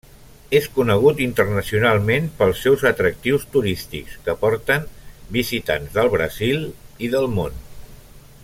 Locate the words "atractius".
2.91-3.45